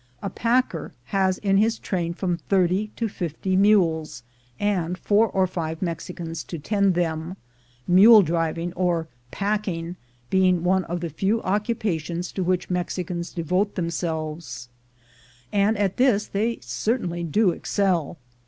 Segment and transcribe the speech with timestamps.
[0.23, 4.23] A packer has in his train from thirty to fifty mules,
[4.59, 7.37] and four or five Mexicans to tend them—
[7.97, 9.97] mule driving, or "packing,"
[10.31, 14.69] being one of the few occupations to which Mexicans devote themselves;
[15.53, 18.17] and at this they certainly do excel.